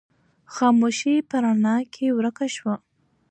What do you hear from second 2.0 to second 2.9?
ورکه شوه.